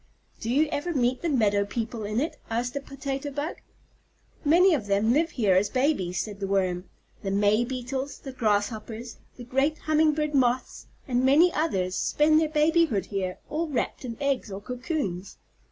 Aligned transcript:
"Do 0.39 0.49
you 0.49 0.67
ever 0.71 0.95
meet 0.95 1.21
the 1.21 1.29
meadow 1.29 1.63
people 1.63 2.05
in 2.05 2.19
it?" 2.19 2.39
asked 2.49 2.73
the 2.73 2.81
Potato 2.81 3.29
Bug. 3.29 3.57
"Many 4.43 4.73
of 4.73 4.87
them 4.87 5.13
live 5.13 5.29
here 5.29 5.53
as 5.55 5.69
babies," 5.69 6.19
said 6.19 6.39
the 6.39 6.47
Worm. 6.47 6.85
"The 7.21 7.29
May 7.29 7.63
Beetles, 7.63 8.17
the 8.17 8.31
Grasshoppers, 8.31 9.17
the 9.37 9.43
great 9.43 9.77
Humming 9.77 10.13
bird 10.13 10.33
Moths, 10.33 10.87
and 11.07 11.23
many 11.23 11.53
others 11.53 11.95
spend 11.95 12.39
their 12.41 12.49
babyhood 12.49 13.05
here, 13.05 13.37
all 13.47 13.67
wrapped 13.67 14.03
in 14.03 14.17
eggs 14.19 14.51
or 14.51 14.59
cocoons. 14.59 15.37